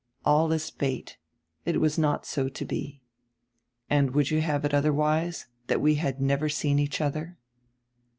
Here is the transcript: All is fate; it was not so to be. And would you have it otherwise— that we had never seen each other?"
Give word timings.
All 0.25 0.51
is 0.51 0.71
fate; 0.71 1.19
it 1.63 1.79
was 1.79 1.99
not 1.99 2.25
so 2.25 2.49
to 2.49 2.65
be. 2.65 3.03
And 3.87 4.15
would 4.15 4.31
you 4.31 4.41
have 4.41 4.65
it 4.65 4.73
otherwise— 4.73 5.45
that 5.67 5.79
we 5.79 5.93
had 6.01 6.19
never 6.19 6.49
seen 6.49 6.79
each 6.79 7.01
other?" 7.01 7.37